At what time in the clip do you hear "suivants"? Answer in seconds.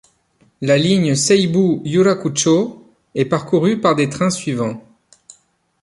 4.31-4.81